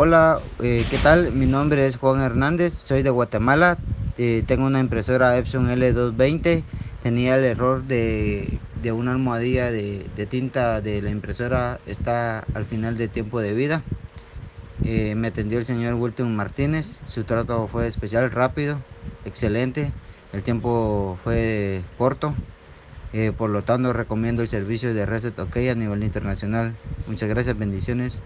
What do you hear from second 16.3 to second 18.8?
Martínez. Su trato fue especial, rápido,